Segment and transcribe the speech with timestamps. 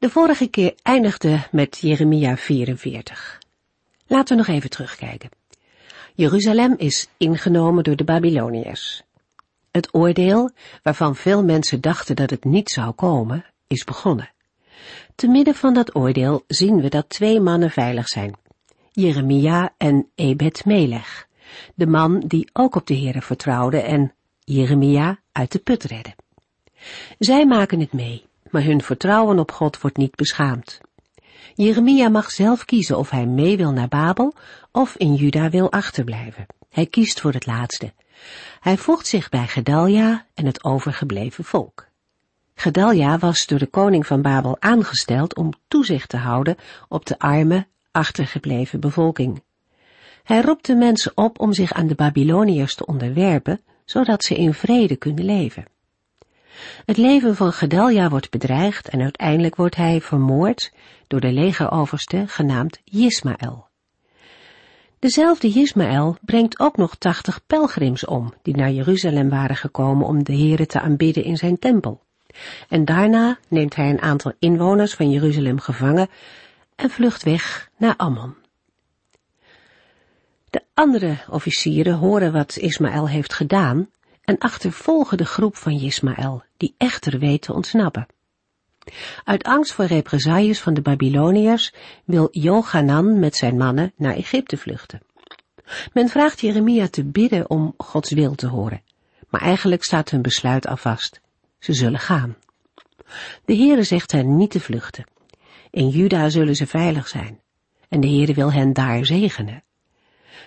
[0.00, 3.38] De vorige keer eindigde met Jeremia 44.
[4.06, 5.30] Laten we nog even terugkijken.
[6.14, 9.02] Jeruzalem is ingenomen door de Babyloniërs.
[9.70, 10.50] Het oordeel,
[10.82, 14.30] waarvan veel mensen dachten dat het niet zou komen, is begonnen.
[15.14, 18.34] Te midden van dat oordeel zien we dat twee mannen veilig zijn.
[18.90, 21.26] Jeremia en Ebed Melech,
[21.74, 24.12] de man die ook op de Heere vertrouwde en
[24.44, 26.14] Jeremia uit de put redde.
[27.18, 30.80] Zij maken het mee maar hun vertrouwen op God wordt niet beschaamd.
[31.54, 34.34] Jeremia mag zelf kiezen of hij mee wil naar Babel
[34.72, 36.46] of in Juda wil achterblijven.
[36.68, 37.92] Hij kiest voor het laatste.
[38.60, 41.88] Hij voegt zich bij Gedalia en het overgebleven volk.
[42.54, 46.56] Gedalia was door de koning van Babel aangesteld om toezicht te houden
[46.88, 49.42] op de arme, achtergebleven bevolking.
[50.22, 54.54] Hij roept de mensen op om zich aan de Babyloniërs te onderwerpen, zodat ze in
[54.54, 55.64] vrede kunnen leven.
[56.84, 60.72] Het leven van Gedalia wordt bedreigd en uiteindelijk wordt hij vermoord
[61.06, 63.68] door de legeroverste genaamd Jismael.
[64.98, 70.36] Dezelfde Jismael brengt ook nog tachtig pelgrims om, die naar Jeruzalem waren gekomen om de
[70.36, 72.02] Here te aanbidden in zijn tempel.
[72.68, 76.08] En daarna neemt hij een aantal inwoners van Jeruzalem gevangen
[76.76, 78.34] en vlucht weg naar Ammon.
[80.50, 83.88] De andere officieren horen wat Ismaël heeft gedaan
[84.30, 88.06] en achtervolgen de groep van Jismael, die echter weet te ontsnappen.
[89.24, 91.72] Uit angst voor represailles van de Babyloniërs
[92.04, 95.02] wil Johanan met zijn mannen naar Egypte vluchten.
[95.92, 98.82] Men vraagt Jeremia te bidden om Gods wil te horen,
[99.28, 101.20] maar eigenlijk staat hun besluit al vast.
[101.58, 102.36] Ze zullen gaan.
[103.44, 105.04] De Heere zegt hen niet te vluchten.
[105.70, 107.40] In Juda zullen ze veilig zijn,
[107.88, 109.62] en de Heere wil hen daar zegenen.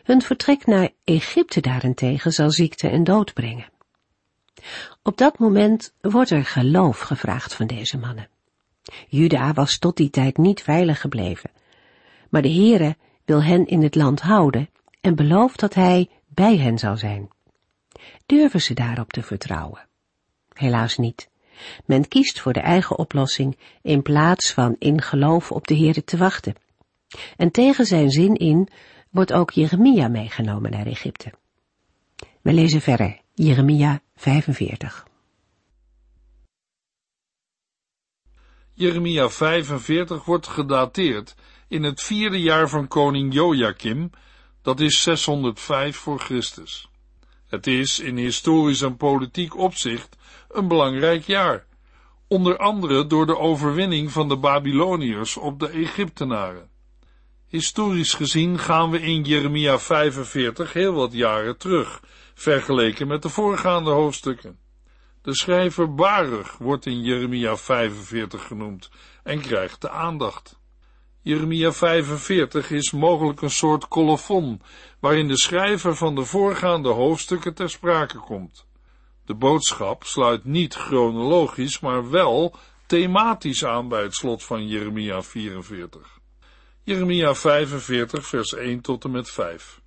[0.04, 3.73] Hun vertrek naar Egypte daarentegen zal ziekte en dood brengen.
[5.04, 8.30] Op dat moment wordt er geloof gevraagd van deze mannen.
[9.08, 11.52] Juda was tot die tijd niet veilig gebleven,
[12.30, 14.70] maar de Heere wil hen in het land houden
[15.02, 17.30] en belooft dat hij bij hen zal zijn.
[18.26, 19.88] Durven ze daarop te vertrouwen?
[20.54, 21.30] Helaas niet.
[21.86, 26.18] Men kiest voor de eigen oplossing in plaats van in geloof op de Heere te
[26.18, 26.56] wachten.
[27.38, 28.68] En tegen zijn zin in
[29.10, 31.34] wordt ook Jeremia meegenomen naar Egypte.
[32.42, 35.06] We lezen verder, Jeremia 45.
[38.74, 41.36] Jeremia 45 wordt gedateerd
[41.68, 44.10] in het vierde jaar van koning Joachim,
[44.62, 46.90] dat is 605 voor Christus.
[47.48, 50.18] Het is in historisch en politiek opzicht
[50.50, 51.66] een belangrijk jaar,
[52.28, 56.70] onder andere door de overwinning van de Babyloniërs op de Egyptenaren.
[57.48, 62.02] Historisch gezien gaan we in Jeremia 45 heel wat jaren terug,
[62.34, 64.60] vergeleken met de voorgaande hoofdstukken.
[65.22, 68.90] De schrijver Baruch wordt in Jeremia 45 genoemd
[69.24, 70.60] en krijgt de aandacht.
[71.22, 74.62] Jeremia 45 is mogelijk een soort colofon,
[75.00, 78.66] waarin de schrijver van de voorgaande hoofdstukken ter sprake komt.
[79.26, 82.56] De boodschap sluit niet chronologisch, maar wel
[82.86, 86.20] thematisch aan bij het slot van Jeremia 44.
[86.84, 89.82] Jeremia 45, vers 1 tot en met 5.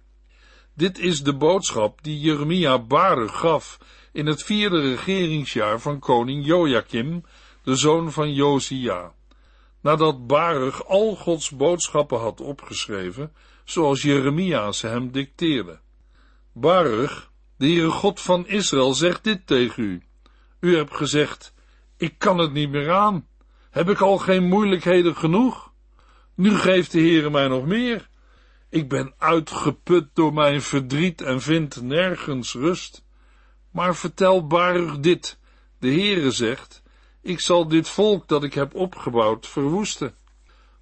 [0.76, 3.78] Dit is de boodschap die Jeremia Baruch gaf
[4.12, 7.25] in het vierde regeringsjaar van koning Joachim,
[7.62, 9.12] de zoon van Josia.
[9.81, 13.32] Nadat Baruch al Gods boodschappen had opgeschreven,
[13.65, 15.78] zoals Jeremia ze hem dicteerde.
[16.53, 20.03] Baruch, de Heere God van Israël, zegt dit tegen u.
[20.60, 21.54] U hebt gezegd,
[21.97, 23.26] ik kan het niet meer aan.
[23.70, 25.72] Heb ik al geen moeilijkheden genoeg?
[26.34, 28.09] Nu geeft de Heere mij nog meer.
[28.68, 33.04] Ik ben uitgeput door mijn verdriet en vind nergens rust.
[33.71, 35.39] Maar vertel Baruch dit.
[35.78, 36.83] De Heere zegt,
[37.21, 40.15] ik zal dit volk dat ik heb opgebouwd verwoesten.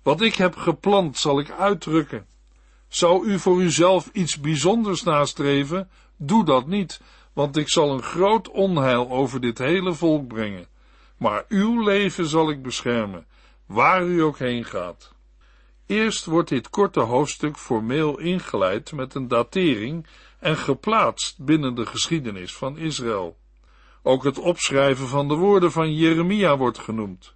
[0.02, 2.26] Wat ik heb geplant zal ik uitdrukken.
[2.88, 5.90] Zou u voor uzelf iets bijzonders nastreven?
[6.16, 7.00] Doe dat niet,
[7.32, 10.66] want ik zal een groot onheil over dit hele volk brengen.
[11.16, 13.26] Maar uw leven zal ik beschermen,
[13.66, 15.13] waar u ook heen gaat.
[15.86, 20.06] Eerst wordt dit korte hoofdstuk formeel ingeleid met een datering
[20.38, 23.36] en geplaatst binnen de geschiedenis van Israël.
[24.02, 27.34] Ook het opschrijven van de woorden van Jeremia wordt genoemd.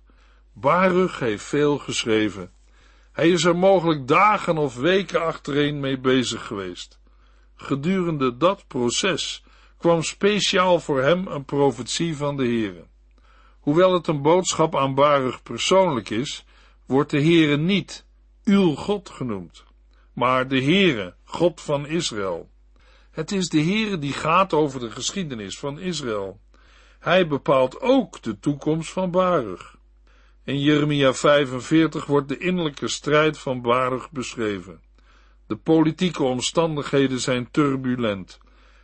[0.53, 2.53] Baruch heeft veel geschreven.
[3.12, 7.00] Hij is er mogelijk dagen of weken achtereen mee bezig geweest.
[7.55, 9.45] Gedurende dat proces
[9.79, 12.87] kwam speciaal voor hem een profetie van de Heere.
[13.61, 16.45] Hoewel het een boodschap aan Baruch persoonlijk is,
[16.87, 18.06] wordt de Heere niet
[18.49, 19.65] uw God genoemd,
[20.12, 22.50] maar de Heere, God van Israël.
[23.11, 26.41] Het is de Heere die gaat over de geschiedenis van Israël.
[26.99, 29.77] Hij bepaalt ook de toekomst van Baruch.
[30.45, 34.83] In Jeremia 45 wordt de innerlijke strijd van Baruch beschreven.
[35.47, 38.39] De politieke omstandigheden zijn turbulent.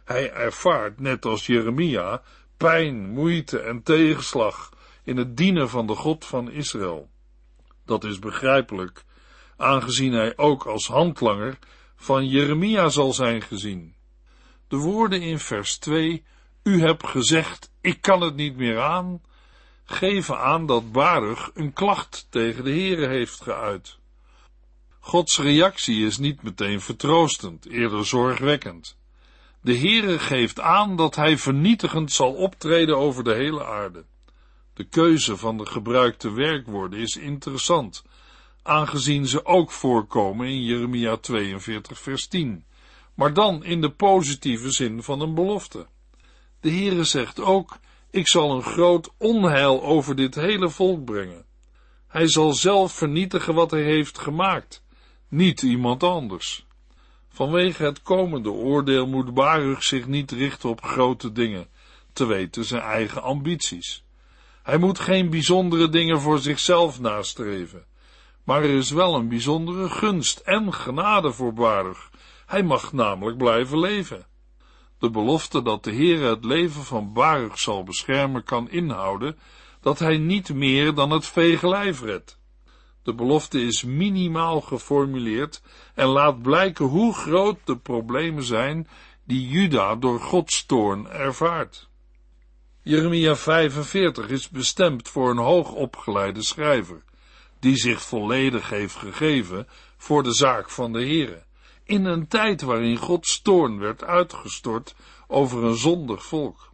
[0.05, 2.22] Hij ervaart, net als Jeremia,
[2.56, 4.72] pijn, moeite en tegenslag
[5.02, 7.11] in het dienen van de God van Israël.
[7.84, 9.05] Dat is begrijpelijk,
[9.56, 11.58] aangezien hij ook als handlanger
[11.96, 13.94] van Jeremia zal zijn gezien.
[14.68, 16.24] De woorden in vers 2,
[16.62, 19.22] u hebt gezegd, ik kan het niet meer aan,
[19.84, 23.98] geven aan dat Baruch een klacht tegen de Heere heeft geuit.
[25.00, 28.96] Gods reactie is niet meteen vertroostend, eerder zorgwekkend.
[29.60, 34.04] De Heere geeft aan dat hij vernietigend zal optreden over de hele aarde.
[34.74, 38.04] De keuze van de gebruikte werkwoorden is interessant,
[38.66, 42.64] aangezien ze ook voorkomen in Jeremia 42 vers 10,
[43.14, 45.87] maar dan in de positieve zin van een belofte.
[46.61, 47.78] De Heere zegt ook,
[48.11, 51.44] ik zal een groot onheil over dit hele volk brengen.
[52.08, 54.82] Hij zal zelf vernietigen wat hij heeft gemaakt,
[55.28, 56.66] niet iemand anders.
[57.28, 61.69] Vanwege het komende oordeel moet Baruch zich niet richten op grote dingen,
[62.12, 64.05] te weten zijn eigen ambities.
[64.62, 67.84] Hij moet geen bijzondere dingen voor zichzelf nastreven.
[68.44, 72.11] Maar er is wel een bijzondere gunst en genade voor Baruch.
[72.46, 74.26] Hij mag namelijk blijven leven.
[74.99, 79.38] De belofte dat de Heere het leven van Baruch zal beschermen kan inhouden
[79.81, 82.38] dat hij niet meer dan het veegelijf redt.
[83.02, 85.62] De belofte is minimaal geformuleerd
[85.94, 88.88] en laat blijken hoe groot de problemen zijn
[89.25, 91.88] die Juda door Gods toorn ervaart.
[92.82, 97.02] Jeremia 45 is bestemd voor een hoogopgeleide schrijver,
[97.64, 101.44] die zich volledig heeft gegeven voor de zaak van de Heere,
[101.84, 104.94] in een tijd waarin Gods toorn werd uitgestort
[105.26, 106.72] over een zondig volk.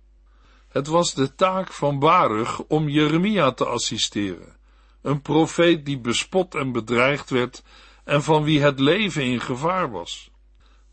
[0.69, 4.57] Het was de taak van Baruch om Jeremia te assisteren,
[5.03, 7.63] een profeet die bespot en bedreigd werd
[8.05, 10.31] en van wie het leven in gevaar was.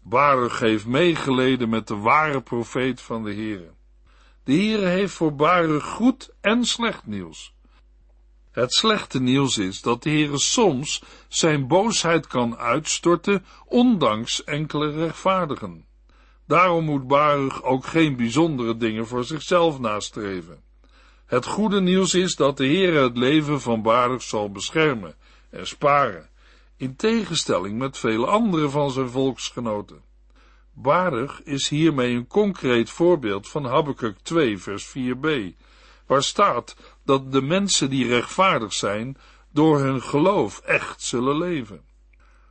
[0.02, 3.74] Baruch heeft meegeleden met de ware profeet van de Heere.
[4.44, 7.56] De Heere heeft voor Baruch goed en slecht nieuws.
[8.58, 15.86] Het slechte nieuws is dat de Heere soms zijn boosheid kan uitstorten, ondanks enkele rechtvaardigen.
[16.48, 20.64] Daarom moet Baruch ook geen bijzondere dingen voor zichzelf nastreven.
[21.26, 25.16] Het goede nieuws is dat de Heere het leven van Baruch zal beschermen
[25.50, 26.30] en sparen,
[26.78, 30.02] in tegenstelling met vele andere van zijn volksgenoten.
[30.74, 35.56] Baruch is hiermee een concreet voorbeeld van Habakkuk 2 vers 4b,
[36.06, 36.76] waar staat
[37.08, 39.18] dat de mensen die rechtvaardig zijn,
[39.52, 41.82] door hun geloof echt zullen leven.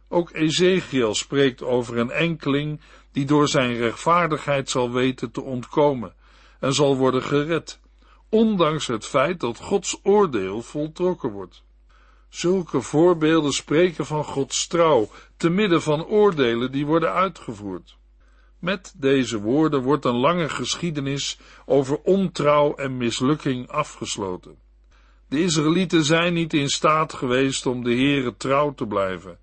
[0.08, 2.80] Ook Ezekiel spreekt over een enkeling
[3.12, 6.14] die door zijn rechtvaardigheid zal weten te ontkomen
[6.60, 7.80] en zal worden gered,
[8.28, 11.62] ondanks het feit dat Gods oordeel voltrokken wordt.
[12.28, 17.96] Zulke voorbeelden spreken van Gods trouw, te midden van oordelen die worden uitgevoerd.
[18.66, 24.58] Met deze woorden wordt een lange geschiedenis over ontrouw en mislukking afgesloten.
[25.28, 29.38] De Israëlieten zijn niet in staat geweest om de Heere trouw te blijven.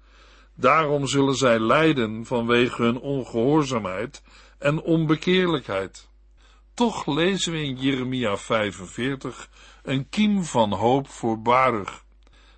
[0.56, 4.24] Daarom zullen zij lijden vanwege hun ongehoorzaamheid
[4.60, 6.10] en onbekeerlijkheid.
[6.74, 9.50] Toch lezen we in Jeremia 45
[9.84, 12.04] een kiem van hoop voor Baruch.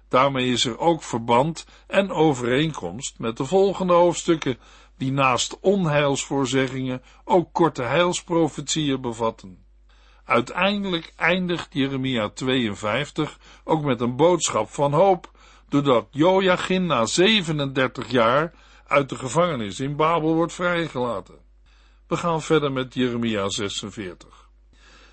[0.09, 4.57] Daarmee is er ook verband en overeenkomst met de volgende hoofdstukken
[4.97, 9.65] die naast onheilsvoorzeggingen ook korte heilsprofetieën bevatten.
[10.25, 15.31] Uiteindelijk eindigt Jeremia 52 ook met een boodschap van hoop,
[15.69, 18.53] doordat Joachim na 37 jaar
[18.87, 21.35] uit de gevangenis in Babel wordt vrijgelaten.
[22.07, 24.49] We gaan verder met Jeremia 46.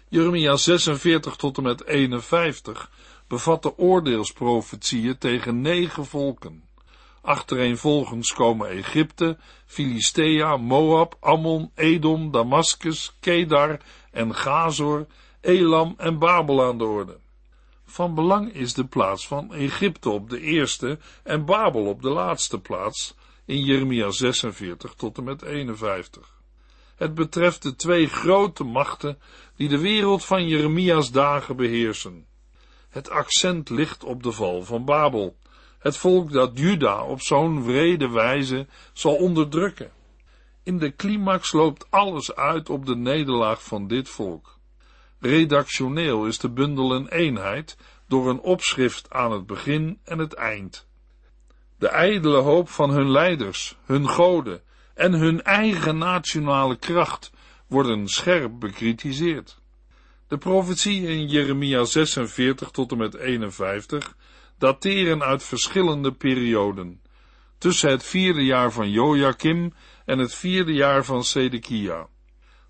[0.08, 2.90] Jeremia 46 tot en met 51
[3.28, 6.64] bevat de oordeelsprofetieën tegen negen volken.
[7.22, 15.06] Achtereenvolgens komen Egypte, Filistea, Moab, Ammon, Edom, Damascus, Kedar en Gazor,
[15.40, 17.18] Elam en Babel aan de orde.
[17.84, 22.60] Van belang is de plaats van Egypte op de eerste en Babel op de laatste
[22.60, 23.14] plaats
[23.44, 26.40] in Jeremia 46 tot en met 51.
[26.96, 29.18] Het betreft de twee grote machten
[29.56, 32.26] die de wereld van Jeremia's dagen beheersen.
[32.88, 35.36] Het accent ligt op de val van Babel,
[35.82, 39.90] Het volk dat Juda op zo'n wrede wijze zal onderdrukken.
[40.62, 44.58] In de climax loopt alles uit op de nederlaag van dit volk.
[45.20, 47.76] Redactioneel is de bundel een eenheid
[48.08, 50.86] door een opschrift aan het begin en het eind.
[51.78, 54.62] De ijdele hoop van hun leiders, hun goden
[54.94, 57.32] en hun eigen nationale kracht
[57.66, 59.60] worden scherp bekritiseerd.
[60.28, 64.16] De profetie in Jeremia 46 tot en met 51
[64.62, 67.00] dateren uit verschillende perioden,
[67.58, 69.72] tussen het vierde jaar van Joachim
[70.04, 72.06] en het vierde jaar van Sedekia.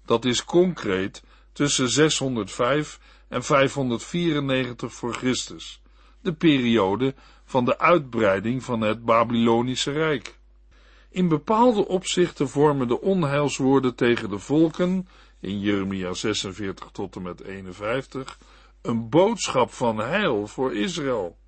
[0.04, 1.22] Dat is concreet
[1.52, 5.82] tussen 605 en 594 voor Christus,
[6.20, 10.38] de periode van de uitbreiding van het Babylonische Rijk.
[11.10, 15.08] In bepaalde opzichten vormen de onheilswoorden tegen de volken,
[15.40, 18.38] in Jeremia 46 tot en met 51,
[18.82, 21.40] een boodschap van heil voor Israël.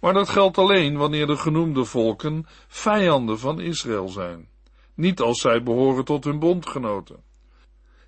[0.00, 4.48] Maar dat geldt alleen wanneer de genoemde volken vijanden van Israël zijn,
[4.94, 7.22] niet als zij behoren tot hun bondgenoten.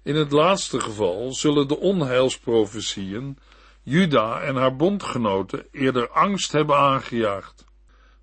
[0.03, 3.39] In het laatste geval zullen de onheilsprofetieën
[3.83, 7.65] Juda en haar bondgenoten eerder angst hebben aangejaagd.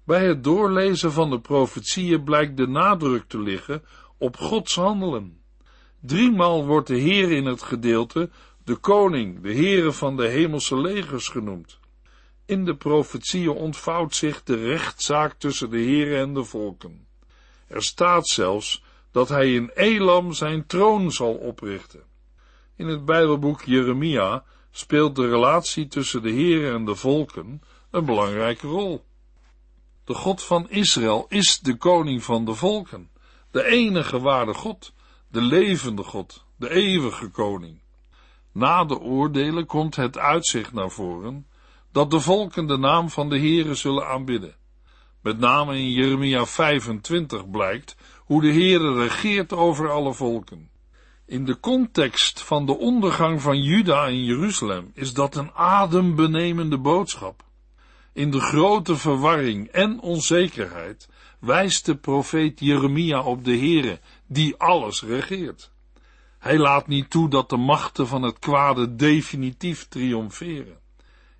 [0.04, 3.84] Bij het doorlezen van de profetieën blijkt de nadruk te liggen
[4.18, 5.42] op Gods handelen.
[6.02, 8.30] Driemaal wordt de Heer in het gedeelte
[8.64, 11.79] de koning, de Heere van de hemelse legers genoemd.
[12.50, 17.08] In de profetieën ontvouwt zich de rechtszaak tussen de Heere en de volken.
[17.68, 22.04] Er staat zelfs dat hij in Elam zijn troon zal oprichten.
[22.76, 28.68] In het Bijbelboek Jeremia speelt de relatie tussen de Heere en de volken een belangrijke
[28.68, 29.06] rol.
[30.04, 33.10] De God van Israël is de koning van de volken,
[33.52, 34.94] de enige ware God,
[35.28, 37.82] de levende God, de eeuwige koning.
[38.52, 41.48] Na de oordelen komt het uitzicht naar voren
[41.92, 44.56] dat de volken de naam van de Heere zullen aanbidden.
[45.22, 50.70] Met name in Jeremia 25 blijkt hoe de Heere regeert over alle volken.
[51.26, 57.44] In de context van de ondergang van Juda in Jeruzalem is dat een adembenemende boodschap.
[58.14, 65.04] In de grote verwarring en onzekerheid wijst de profeet Jeremia op de Heere, die alles
[65.04, 65.72] regeert.
[66.40, 70.78] Hij laat niet toe dat de machten van het kwade definitief triomferen.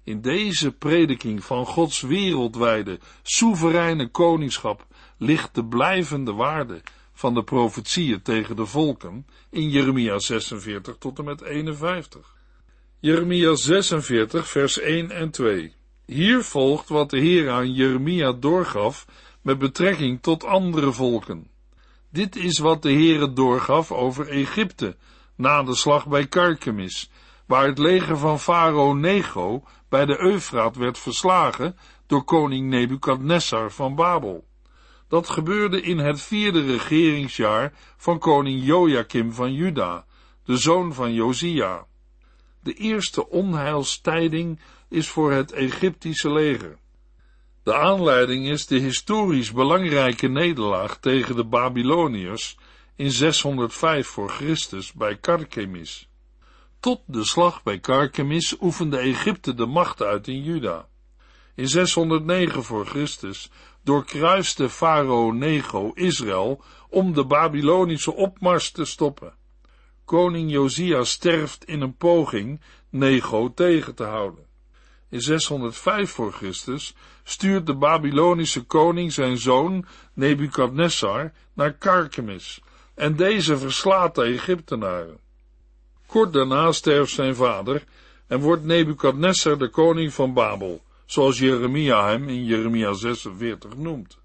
[0.10, 4.86] In deze prediking van Gods wereldwijde, soevereine koningschap
[5.18, 6.82] ligt de blijvende waarde
[7.14, 12.36] van de profetieën tegen de volken in Jeremia 46 tot en met 51.
[13.00, 15.74] Jeremia 46 vers 1 en 2.
[16.06, 19.06] Hier volgt wat de Heer aan Jeremia doorgaf
[19.42, 21.48] met betrekking tot andere volken.
[22.12, 24.96] Dit is wat de Heere doorgaf over Egypte
[25.36, 27.12] na de slag bij Karkemis,
[27.46, 31.78] waar het leger van Farao Nego bij de Eufraat werd verslagen
[32.08, 34.48] door koning Nebukadnessar van Babel.
[35.08, 40.06] Dat gebeurde in het vierde regeringsjaar van koning Joachim van Juda,
[40.44, 41.86] de zoon van Josia.
[42.62, 46.78] De eerste onheilstijding is voor het Egyptische leger.
[47.64, 52.58] De aanleiding is de historisch belangrijke nederlaag tegen de Babyloniërs
[52.96, 56.09] in 605 voor Christus bij Karkemis.
[56.80, 60.88] Tot de slag bij Karkemis oefende Egypte de macht uit in Juda.
[61.56, 63.52] In 609 voor Christus
[63.84, 69.34] doorkruiste farao Nego Israël om de Babylonische opmars te stoppen.
[70.06, 74.46] Koning Josia sterft in een poging Nego tegen te houden.
[75.10, 82.62] In 605 voor Christus stuurt de Babylonische koning zijn zoon Nebukadnessar naar Karkemis
[82.96, 85.20] en deze verslaat de Egyptenaren.
[86.10, 87.84] Kort daarna sterft zijn vader
[88.28, 94.18] en wordt Nebukadnessar de koning van Babel, zoals Jeremia hem in Jeremia 46 noemt.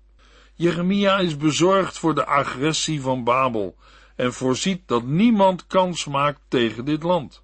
[0.55, 3.77] Jeremia is bezorgd voor de agressie van Babel
[4.17, 7.41] en voorziet dat niemand kans maakt tegen dit land.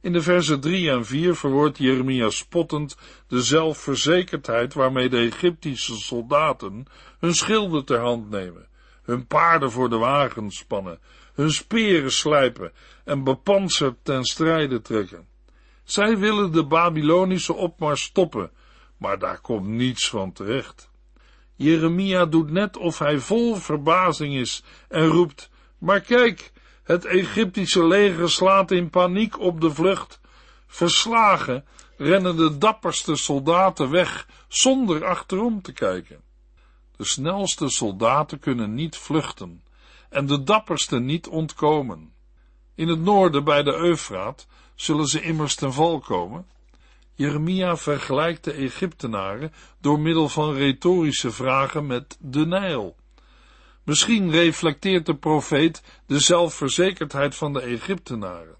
[0.00, 2.96] In de versen 3 en 4 verwoordt Jeremia spottend
[3.26, 6.86] de zelfverzekerdheid waarmee de Egyptische soldaten
[7.18, 8.68] hun schilden ter hand nemen,
[9.02, 10.98] hun paarden voor de wagens spannen,
[11.38, 12.72] hun speren slijpen
[13.04, 15.28] en bepanserd ten strijde trekken.
[15.84, 18.50] Zij willen de Babylonische opmars stoppen,
[18.96, 20.90] maar daar komt niets van terecht.
[21.54, 26.52] Jeremia doet net of hij vol verbazing is en roept, maar kijk,
[26.82, 30.20] het Egyptische leger slaat in paniek op de vlucht.
[30.66, 31.64] Verslagen
[31.96, 36.20] rennen de dapperste soldaten weg zonder achterom te kijken.
[36.96, 39.62] De snelste soldaten kunnen niet vluchten
[40.08, 42.12] en de dapperste niet ontkomen.
[42.74, 46.46] In het noorden bij de Eufraat zullen ze immers ten val komen.
[47.14, 52.96] Jeremia vergelijkt de Egyptenaren door middel van retorische vragen met de Nijl.
[53.84, 58.56] Misschien reflecteert de profeet de zelfverzekerdheid van de Egyptenaren.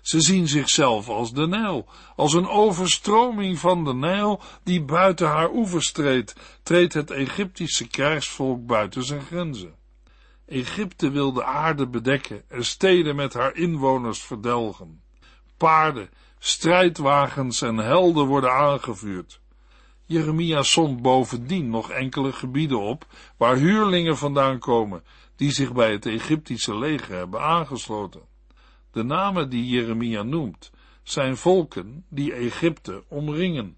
[0.00, 5.50] Ze zien zichzelf als de Nijl, als een overstroming van de Nijl die buiten haar
[5.50, 9.74] oevers treedt, treedt het Egyptische krijgsvolk buiten zijn grenzen.
[10.52, 15.02] Egypte wil de aarde bedekken en steden met haar inwoners verdelgen.
[15.56, 19.40] Paarden, strijdwagens en helden worden aangevuurd.
[20.04, 23.06] Jeremia somt bovendien nog enkele gebieden op
[23.36, 25.04] waar huurlingen vandaan komen
[25.36, 28.22] die zich bij het Egyptische leger hebben aangesloten.
[28.90, 30.70] De namen die Jeremia noemt
[31.02, 33.76] zijn volken die Egypte omringen.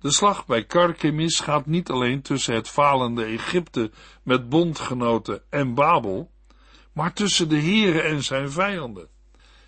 [0.00, 3.90] De slag bij Karkemis gaat niet alleen tussen het falende Egypte
[4.22, 6.30] met bondgenoten en Babel,
[6.92, 9.08] maar tussen de Here en zijn vijanden.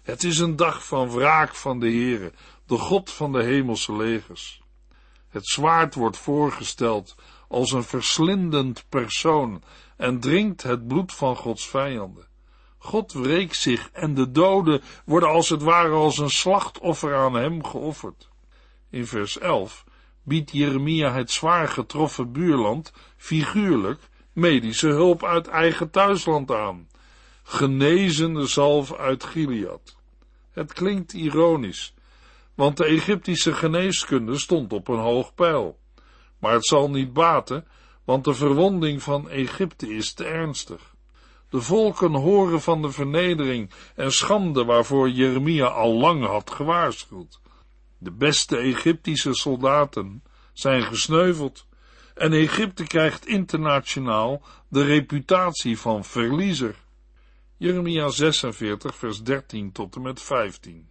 [0.02, 2.32] Het is een dag van wraak van de Here,
[2.66, 4.62] de God van de hemelse legers.
[5.28, 7.14] Het zwaard wordt voorgesteld
[7.48, 9.62] als een verslindend persoon
[9.96, 12.28] en drinkt het bloed van Gods vijanden.
[12.78, 17.64] God wreekt zich en de doden worden als het ware als een slachtoffer aan hem
[17.64, 18.28] geofferd.
[18.90, 19.84] In vers 11
[20.30, 26.88] biedt Jeremia het zwaar getroffen buurland figuurlijk medische hulp uit eigen thuisland aan.
[27.42, 29.96] Genezende zalf uit Gilead.
[30.50, 31.94] Het klinkt ironisch,
[32.54, 35.78] want de Egyptische geneeskunde stond op een hoog pijl.
[36.38, 37.66] Maar het zal niet baten,
[38.04, 40.94] want de verwonding van Egypte is te ernstig.
[41.48, 47.40] De volken horen van de vernedering en schande waarvoor Jeremia al lang had gewaarschuwd.
[48.02, 51.66] De beste Egyptische soldaten zijn gesneuveld
[52.14, 56.74] en Egypte krijgt internationaal de reputatie van verliezer.
[57.56, 60.88] Jeremia 46 vers 13 tot en met 15.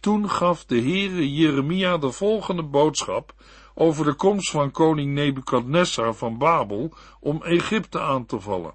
[0.00, 3.34] Toen gaf de Heere Jeremia de volgende boodschap
[3.74, 8.74] over de komst van koning Nebukadnessar van Babel om Egypte aan te vallen.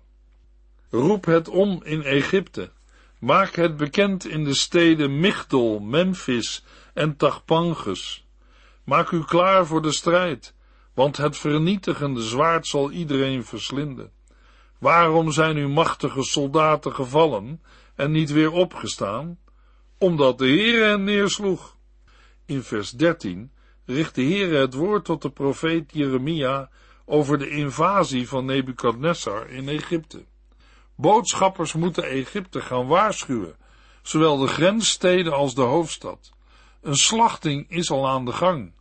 [0.90, 2.72] Roep het om in Egypte.
[3.20, 8.28] Maak het bekend in de steden Migdol, Memphis en Tachpanges.
[8.84, 10.54] Maak u klaar voor de strijd,
[10.94, 14.12] want het vernietigende zwaard zal iedereen verslinden.
[14.78, 17.62] Waarom zijn uw machtige soldaten gevallen
[17.96, 19.40] en niet weer opgestaan?
[19.98, 21.78] Omdat de Heere hen neersloeg.
[22.46, 23.52] In vers 13
[23.86, 26.70] richt de Heere het woord tot de profeet Jeremia
[27.06, 30.26] over de invasie van Nebukadnessar in Egypte.
[30.96, 33.56] Boodschappers moeten Egypte gaan waarschuwen,
[34.02, 36.32] zowel de grenssteden als de hoofdstad.
[36.82, 38.72] Een slachting is al aan de gang.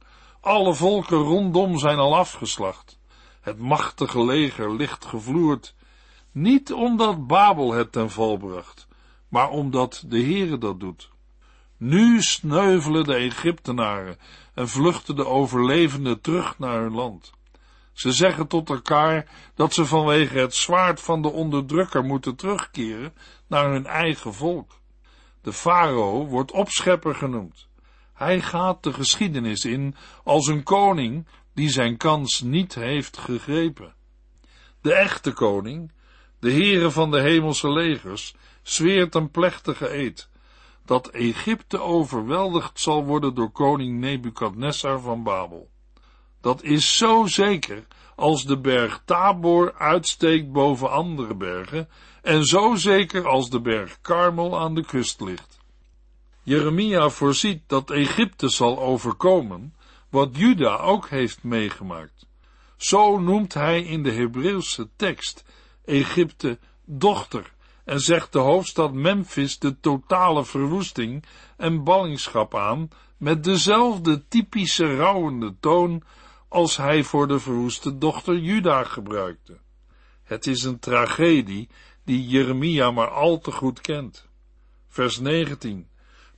[0.40, 2.98] Alle volken rondom zijn al afgeslacht.
[3.40, 5.74] Het machtige leger ligt gevloerd,
[6.32, 8.88] niet omdat Babel het ten val bracht,
[9.28, 11.10] maar omdat de Heere dat doet.
[11.76, 14.18] Nu sneuvelen de Egyptenaren
[14.54, 17.32] en vluchten de overlevenden terug naar hun land.
[17.92, 23.14] Ze zeggen tot elkaar dat ze vanwege het zwaard van de onderdrukker moeten terugkeren
[23.46, 24.70] naar hun eigen volk.
[25.42, 27.68] De farao wordt opschepper genoemd.
[28.20, 33.94] Hij gaat de geschiedenis in als een koning die zijn kans niet heeft gegrepen.
[34.80, 35.92] De echte koning,
[36.40, 40.28] de Heere van de hemelse legers, zweert een plechtige eed
[40.84, 45.70] dat Egypte overweldigd zal worden door koning Nebukadnessar van Babel.
[46.40, 51.88] Dat is zo zeker als de berg Tabor uitsteekt boven andere bergen
[52.22, 55.59] en zo zeker als de berg Karmel aan de kust ligt.
[56.50, 59.74] Jeremia voorziet dat Egypte zal overkomen,
[60.08, 62.26] wat Juda ook heeft meegemaakt.
[62.76, 65.44] Zo noemt hij in de Hebreeuwse tekst
[65.84, 67.52] Egypte dochter
[67.84, 71.24] en zegt de hoofdstad Memphis de totale verwoesting
[71.56, 76.02] en ballingschap aan met dezelfde typische rouwende toon
[76.48, 79.58] als hij voor de verwoeste dochter Juda gebruikte.
[80.22, 81.68] Het is een tragedie
[82.04, 84.28] die Jeremia maar al te goed kent.
[84.88, 85.89] Vers 19.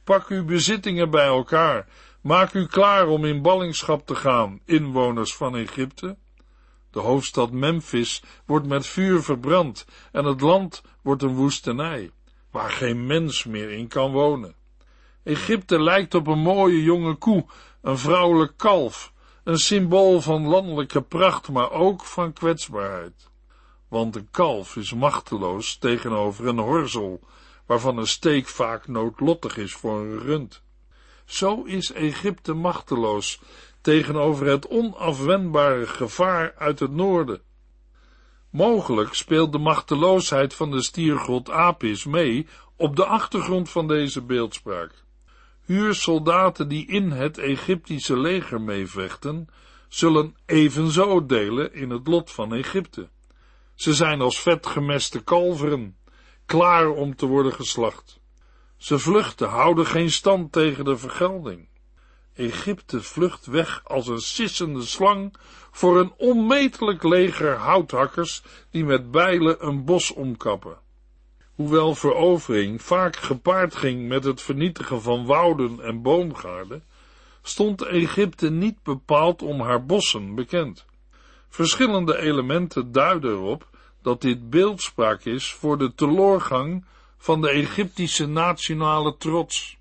[0.04, 1.88] Pak uw bezittingen bij elkaar,
[2.20, 6.16] maak u klaar om in ballingschap te gaan, inwoners van Egypte.
[6.90, 12.10] De hoofdstad Memphis wordt met vuur verbrand en het land wordt een woestenij,
[12.50, 14.54] waar geen mens meer in kan wonen.
[15.22, 17.44] Egypte lijkt op een mooie jonge koe,
[17.82, 19.12] een vrouwelijk kalf,
[19.44, 23.30] een symbool van landelijke pracht, maar ook van kwetsbaarheid.
[23.88, 27.20] Want een kalf is machteloos tegenover een horzel,
[27.72, 30.62] waarvan een steek vaak noodlottig is voor een rund.
[31.24, 33.40] Zo is Egypte machteloos
[33.80, 37.40] tegenover het onafwendbare gevaar uit het noorden.
[38.50, 45.04] Mogelijk speelt de machteloosheid van de stiergod Apis mee op de achtergrond van deze beeldspraak.
[45.64, 49.48] Huursoldaten die in het Egyptische leger meevechten,
[49.88, 53.08] zullen evenzo delen in het lot van Egypte.
[53.74, 55.96] Ze zijn als vetgemeste kalveren,
[56.52, 58.20] klaar om te worden geslacht.
[58.76, 61.68] Ze vluchten, houden geen stand tegen de vergelding.
[62.34, 65.34] Egypte vlucht weg als een sissende slang
[65.70, 70.78] voor een onmetelijk leger houthakkers die met bijlen een bos omkappen.
[71.54, 76.84] Hoewel verovering vaak gepaard ging met het vernietigen van wouden en boomgaarden,
[77.42, 80.84] stond Egypte niet bepaald om haar bossen bekend.
[81.48, 83.70] Verschillende elementen duiden erop
[84.02, 86.84] dat dit beeldspraak is voor de teloorgang
[87.16, 89.76] van de Egyptische nationale trots.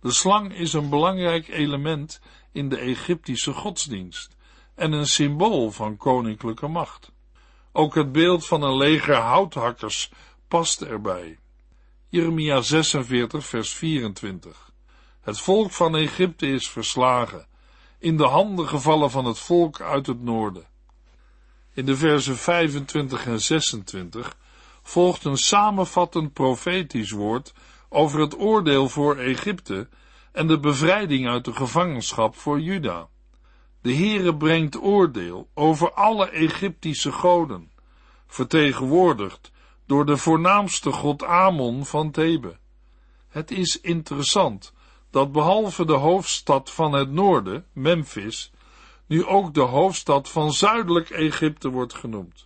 [0.00, 2.20] De slang is een belangrijk element
[2.52, 4.36] in de Egyptische godsdienst
[4.74, 7.12] en een symbool van koninklijke macht.
[7.72, 10.10] Ook het beeld van een leger houthakkers
[10.48, 11.38] past erbij.
[12.08, 14.70] Jeremia 46 vers 24
[15.20, 17.46] Het volk van Egypte is verslagen,
[17.98, 20.66] in de handen gevallen van het volk uit het noorden.
[21.74, 24.36] In de versen 25 en 26
[24.82, 27.52] volgt een samenvattend profetisch woord
[27.88, 29.88] over het oordeel voor Egypte
[30.32, 33.08] en de bevrijding uit de gevangenschap voor Juda.
[33.82, 37.70] De Heere brengt oordeel over alle Egyptische goden,
[38.26, 39.50] vertegenwoordigd
[39.86, 42.56] door de voornaamste god Amon van Thebe.
[43.28, 44.72] Het is interessant
[45.10, 48.52] dat behalve de hoofdstad van het noorden, Memphis,
[49.06, 52.44] nu ook de hoofdstad van zuidelijk Egypte wordt genoemd.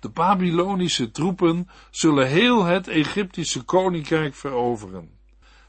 [0.00, 5.10] De Babylonische troepen zullen heel het Egyptische koninkrijk veroveren.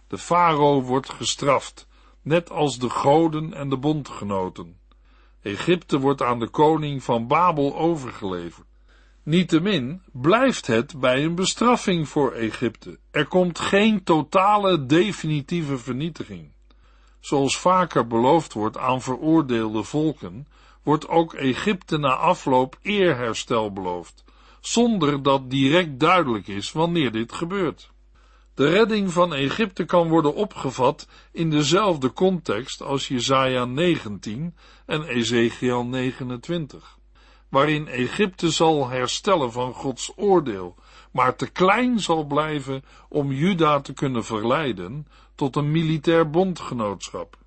[0.08, 1.88] De farao wordt gestraft,
[2.22, 4.78] net als de goden en de bondgenoten.
[5.42, 8.66] Egypte wordt aan de koning van Babel overgeleverd.
[9.24, 13.00] Niettemin blijft het bij een bestraffing voor Egypte.
[13.12, 16.52] Er komt geen totale, definitieve vernietiging.
[17.20, 20.48] Zoals vaker beloofd wordt aan veroordeelde volken,
[20.84, 24.24] wordt ook Egypte na afloop eerherstel beloofd,
[24.62, 27.92] zonder dat direct duidelijk is wanneer dit gebeurt.
[28.54, 35.86] De redding van Egypte kan worden opgevat in dezelfde context als Jesaja 19 en Ezekiel
[35.86, 36.98] 29,
[37.50, 40.76] waarin Egypte zal herstellen van Gods oordeel,
[41.12, 47.38] maar te klein zal blijven om Juda te kunnen verleiden tot een militair bondgenootschap.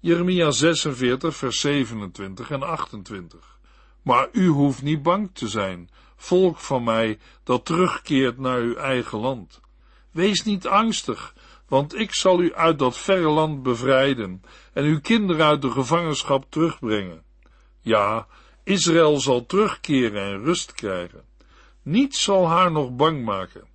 [0.00, 3.58] Jeremia 46 vers 27 en 28
[4.02, 9.18] Maar u hoeft niet bang te zijn, volk van mij dat terugkeert naar uw eigen
[9.18, 9.60] land.
[10.10, 11.34] Wees niet angstig,
[11.68, 16.44] want ik zal u uit dat verre land bevrijden en uw kinderen uit de gevangenschap
[16.48, 17.22] terugbrengen.
[17.80, 18.26] Ja,
[18.64, 21.24] Israël zal terugkeren en rust krijgen.
[21.82, 23.73] Niets zal haar nog bang maken.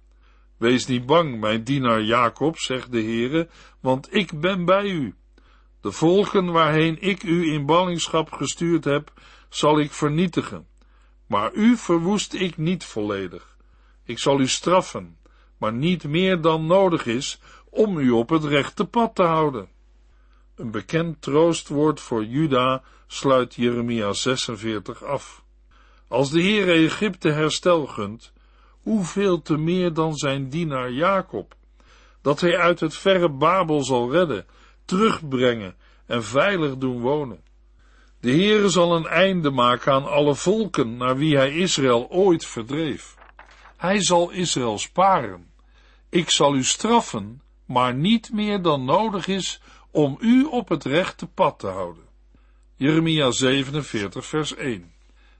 [0.60, 5.16] Wees niet bang, mijn dienaar Jacob, zegt de Heere, want ik ben bij u.
[5.82, 9.14] De volken waarheen ik u in ballingschap gestuurd heb,
[9.50, 10.68] zal ik vernietigen.
[11.28, 13.58] Maar u verwoest ik niet volledig.
[14.04, 15.18] Ik zal u straffen
[15.60, 19.70] maar niet meer dan nodig is om u op het rechte pad te houden.
[20.56, 25.44] Een bekend troostwoord voor Juda sluit Jeremia 46 af.
[26.08, 28.34] Als de Heer Egypte herstel gunt,
[28.90, 31.56] hoeveel te meer dan zijn dienaar Jacob,
[32.22, 34.46] dat hij uit het verre Babel zal redden,
[34.86, 35.76] terugbrengen
[36.06, 37.40] en veilig doen wonen.
[38.20, 43.16] De Heere zal een einde maken aan alle volken naar wie hij Israël ooit verdreef.
[43.78, 45.50] Hij zal Israël sparen
[46.10, 51.28] ik zal u straffen, maar niet meer dan nodig is om u op het rechte
[51.28, 52.04] pad te houden.
[52.76, 54.92] Jeremia 47 vers 1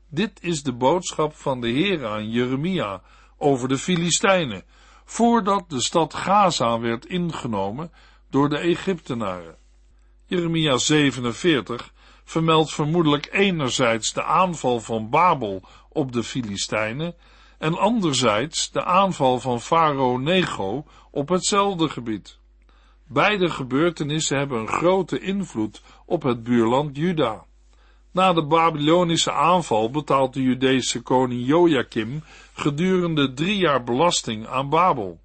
[0.10, 3.02] Dit is de boodschap van de Heer aan Jeremia
[3.40, 4.64] over de Filistijnen,
[5.06, 7.92] voordat de stad Gaza werd ingenomen
[8.30, 9.56] door de Egyptenaren.
[10.26, 17.16] Jeremia 47 vermeldt vermoedelijk enerzijds de aanval van Babel op de Filistijnen
[17.58, 22.38] en anderzijds de aanval van farao Nego op hetzelfde gebied.
[23.08, 27.46] Beide gebeurtenissen hebben een grote invloed op het buurland Juda.
[28.12, 35.20] Na de Babylonische aanval betaalt de Judese koning Joachim gedurende drie jaar belasting aan Babel,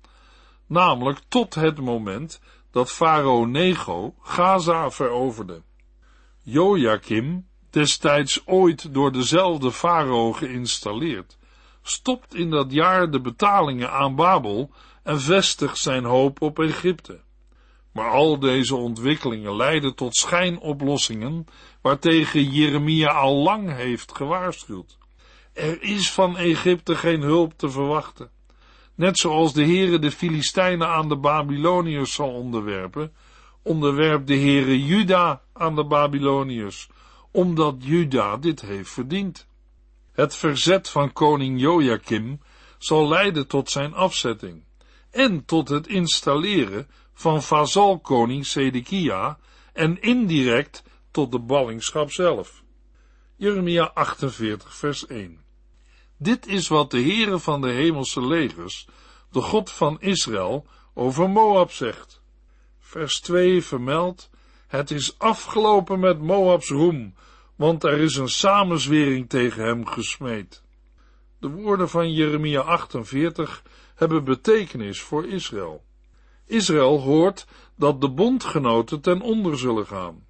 [0.67, 5.63] namelijk tot het moment dat farao Nego Gaza veroverde.
[6.43, 11.37] Joachim, destijds ooit door dezelfde farao geïnstalleerd,
[11.83, 14.71] stopt in dat jaar de betalingen aan Babel
[15.03, 17.21] en vestigt zijn hoop op Egypte.
[17.95, 21.47] Maar al deze ontwikkelingen leiden tot schijnoplossingen
[21.81, 24.99] waartegen Jeremia al lang heeft gewaarschuwd.
[25.53, 28.31] Er is van Egypte geen hulp te verwachten.
[28.95, 33.13] Net zoals de Heere de Filistijnen aan de Babyloniërs zal onderwerpen,
[33.63, 36.89] onderwerpt de Heere Juda aan de Babyloniërs,
[37.31, 39.47] omdat Juda dit heeft verdiend.
[40.13, 42.41] Het verzet van koning Joachim
[42.79, 44.65] zal leiden tot zijn afzetting
[45.11, 49.39] en tot het installeren van vazalkoning Sedekia
[49.73, 52.63] en indirect tot de ballingschap zelf.
[53.37, 55.45] Jeremia 48 vers 1
[56.17, 58.89] Dit is wat de Heere van de hemelse legers,
[59.31, 62.23] de God van Israël, over Moab zegt.
[62.79, 64.31] Vers 2 vermeldt,
[64.67, 67.15] het is afgelopen met Moabs roem,
[67.57, 70.63] want er is een samenzwering tegen hem gesmeed.
[71.39, 73.63] De woorden van Jeremia 48
[73.95, 75.85] hebben betekenis voor Israël.
[76.47, 80.27] Israël hoort dat de bondgenoten ten onder zullen gaan.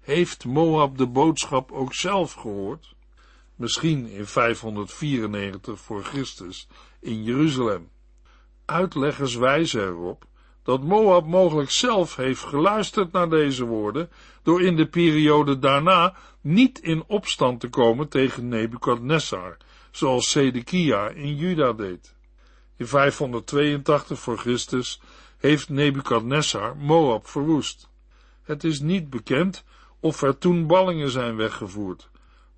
[0.00, 2.94] Heeft Moab de boodschap ook zelf gehoord?
[3.54, 6.68] Misschien in 594 voor Christus
[7.00, 7.88] in Jeruzalem.
[8.64, 10.26] Uitleggers wijzen erop
[10.62, 14.10] dat Moab mogelijk zelf heeft geluisterd naar deze woorden
[14.42, 19.56] door in de periode daarna niet in opstand te komen tegen Nebukadnessar,
[19.90, 22.14] zoals Sedekia in Juda deed.
[22.76, 25.00] In 582 voor Christus
[25.40, 27.88] heeft Nebukadnessar Moab verwoest.
[28.42, 29.64] Het is niet bekend
[30.00, 32.10] of er toen ballingen zijn weggevoerd,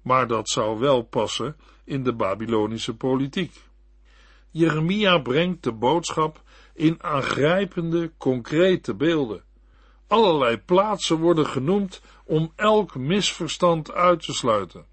[0.02, 3.60] maar dat zou wel passen in de Babylonische politiek.
[4.50, 6.42] Jeremia brengt de boodschap
[6.74, 9.42] in aangrijpende, concrete beelden.
[10.06, 14.84] Allerlei plaatsen worden genoemd om elk misverstand uit te sluiten.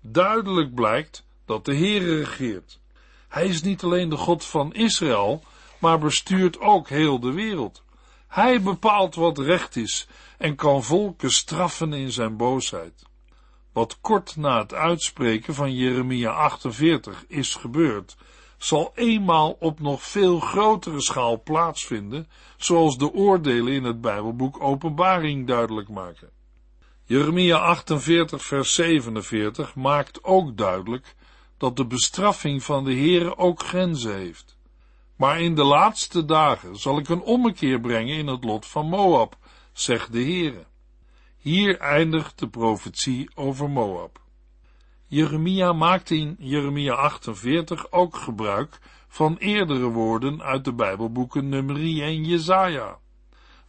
[0.00, 2.80] Duidelijk blijkt dat de Heere regeert.
[3.28, 5.42] Hij is niet alleen de God van Israël,
[5.84, 7.82] maar bestuurt ook heel de wereld.
[8.28, 10.06] Hij bepaalt wat recht is
[10.38, 13.02] en kan volken straffen in zijn boosheid.
[13.72, 18.16] Wat kort na het uitspreken van Jeremia 48 is gebeurd,
[18.58, 25.46] zal eenmaal op nog veel grotere schaal plaatsvinden, zoals de oordelen in het Bijbelboek Openbaring
[25.46, 26.30] duidelijk maken.
[27.04, 31.14] Jeremia 48 vers 47 maakt ook duidelijk
[31.58, 34.53] dat de bestraffing van de Heere ook grenzen heeft.
[35.16, 39.36] Maar in de laatste dagen zal ik een ommekeer brengen in het lot van Moab,
[39.72, 40.64] zegt de Heere.
[41.38, 44.22] Hier eindigt de profetie over Moab.
[45.06, 52.24] Jeremia maakte in Jeremia 48 ook gebruik van eerdere woorden uit de Bijbelboeken Numeri en
[52.24, 52.98] Jezaja.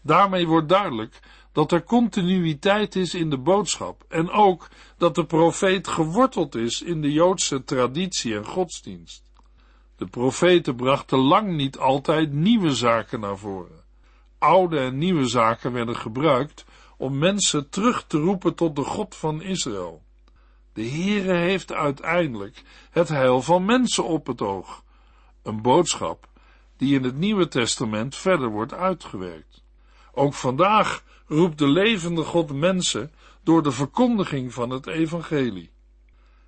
[0.02, 1.20] Daarmee wordt duidelijk
[1.52, 7.02] dat er continuïteit is in de boodschap en ook dat de profeet geworteld is in
[7.02, 9.24] de Joodse traditie en godsdienst.
[9.96, 13.84] De profeten brachten lang niet altijd nieuwe zaken naar voren.
[14.38, 16.66] Oude en nieuwe zaken werden gebruikt
[16.98, 20.04] om mensen terug te roepen tot de God van Israël.
[20.74, 24.84] De Heere heeft uiteindelijk het heil van mensen op het oog.
[25.44, 26.28] Een boodschap
[26.78, 29.64] die in het Nieuwe Testament verder wordt uitgewerkt.
[30.12, 33.12] Ook vandaag roept de levende God mensen
[33.44, 35.72] door de verkondiging van het evangelie.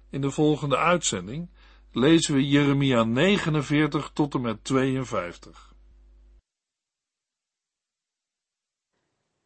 [0.09, 1.49] In de volgende uitzending
[1.91, 5.75] lezen we Jeremia 49 tot en met 52.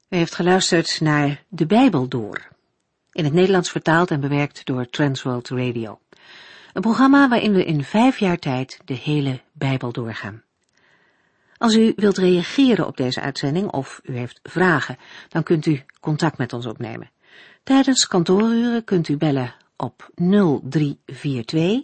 [0.09, 2.47] U heeft geluisterd naar De Bijbel Door,
[3.11, 5.99] in het Nederlands vertaald en bewerkt door Transworld Radio.
[6.73, 10.43] Een programma waarin we in vijf jaar tijd de hele Bijbel doorgaan.
[11.57, 14.97] Als u wilt reageren op deze uitzending of u heeft vragen,
[15.29, 17.11] dan kunt u contact met ons opnemen.
[17.63, 21.83] Tijdens kantooruren kunt u bellen op 0342